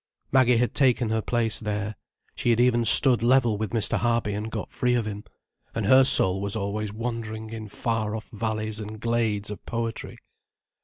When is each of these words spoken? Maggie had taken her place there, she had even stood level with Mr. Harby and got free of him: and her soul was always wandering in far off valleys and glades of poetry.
Maggie 0.31 0.57
had 0.57 0.73
taken 0.73 1.09
her 1.11 1.21
place 1.21 1.59
there, 1.59 1.95
she 2.33 2.49
had 2.49 2.59
even 2.59 2.83
stood 2.85 3.21
level 3.21 3.55
with 3.59 3.69
Mr. 3.69 3.99
Harby 3.99 4.33
and 4.33 4.49
got 4.49 4.71
free 4.71 4.95
of 4.95 5.05
him: 5.05 5.23
and 5.75 5.85
her 5.85 6.03
soul 6.03 6.41
was 6.41 6.55
always 6.55 6.91
wandering 6.91 7.51
in 7.51 7.67
far 7.69 8.15
off 8.15 8.27
valleys 8.31 8.79
and 8.79 8.99
glades 8.99 9.51
of 9.51 9.63
poetry. 9.67 10.17